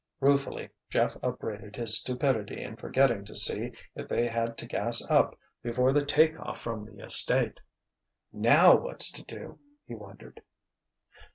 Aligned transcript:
Ruefully 0.19 0.71
Jeff 0.89 1.15
upbraided 1.21 1.75
his 1.75 1.99
stupidity 1.99 2.63
in 2.63 2.75
forgetting 2.75 3.23
to 3.25 3.35
see 3.35 3.71
if 3.93 4.07
they 4.07 4.27
had 4.27 4.57
to 4.57 4.65
gas 4.65 5.07
up 5.11 5.37
before 5.61 5.93
the 5.93 6.03
take 6.03 6.39
off 6.39 6.59
from 6.59 6.85
the 6.85 7.03
estate. 7.05 7.59
"Now 8.33 8.75
what's 8.75 9.11
to 9.11 9.23
do?" 9.23 9.59
he 9.85 9.93
wondered. 9.93 10.41